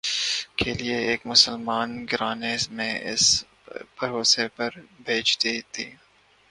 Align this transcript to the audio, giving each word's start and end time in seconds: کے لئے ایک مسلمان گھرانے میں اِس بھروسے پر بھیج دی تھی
کے 0.57 0.73
لئے 0.73 0.97
ایک 1.07 1.21
مسلمان 1.25 1.89
گھرانے 2.11 2.55
میں 2.71 2.93
اِس 3.09 3.25
بھروسے 3.97 4.47
پر 4.55 4.69
بھیج 5.05 5.27
دی 5.43 5.55
تھی 5.71 5.87